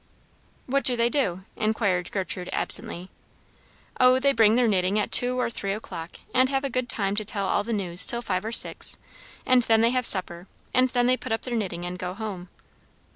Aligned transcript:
"What 0.65 0.83
do 0.83 0.95
they 0.95 1.09
do?" 1.09 1.43
inquired 1.55 2.11
Gertrude 2.11 2.49
absently. 2.51 3.11
"O, 3.99 4.17
they 4.17 4.31
bring 4.33 4.55
their 4.55 4.67
knitting 4.67 4.97
at 4.97 5.11
two 5.11 5.39
or 5.39 5.47
three 5.51 5.73
o'clock, 5.73 6.15
and 6.33 6.49
have 6.49 6.63
a 6.63 6.71
good 6.71 6.89
time 6.89 7.15
to 7.17 7.23
tell 7.23 7.47
all 7.47 7.63
the 7.63 7.71
news 7.71 8.07
till 8.07 8.23
five 8.23 8.43
or 8.43 8.51
six; 8.51 8.97
and 9.45 9.61
then 9.61 9.81
they 9.81 9.91
have 9.91 10.07
supper, 10.07 10.47
and 10.73 10.89
then 10.89 11.05
they 11.05 11.17
put 11.17 11.31
up 11.31 11.43
their 11.43 11.53
knitting 11.55 11.85
and 11.85 11.99
go 11.99 12.15
home." 12.15 12.49